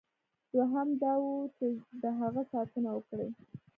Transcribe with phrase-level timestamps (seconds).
[0.53, 1.67] دوهم دا وه چې
[2.01, 3.29] د هغه ساتنه وکړي.